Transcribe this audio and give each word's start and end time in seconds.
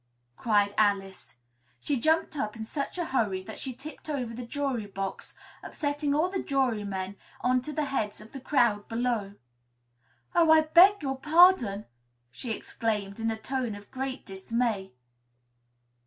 cried 0.35 0.73
Alice. 0.79 1.35
She 1.79 1.99
jumped 1.99 2.35
up 2.35 2.55
in 2.55 2.65
such 2.65 2.97
a 2.97 3.05
hurry 3.05 3.43
that 3.43 3.59
she 3.59 3.71
tipped 3.71 4.09
over 4.09 4.33
the 4.33 4.47
jury 4.47 4.87
box, 4.87 5.35
upsetting 5.61 6.15
all 6.15 6.27
the 6.27 6.41
jurymen 6.41 7.17
on 7.41 7.61
to 7.61 7.71
the 7.71 7.85
heads 7.85 8.19
of 8.19 8.31
the 8.31 8.39
crowd 8.41 8.87
below. 8.87 9.35
"Oh, 10.33 10.49
I 10.49 10.61
beg 10.61 11.03
your 11.03 11.19
pardon!" 11.19 11.85
she 12.31 12.49
exclaimed 12.49 13.19
in 13.19 13.29
a 13.29 13.37
tone 13.37 13.75
of 13.75 13.91
great 13.91 14.25
dismay. 14.25 14.91